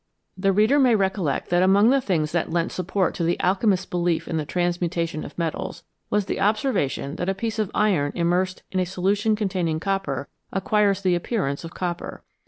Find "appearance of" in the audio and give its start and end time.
11.13-11.75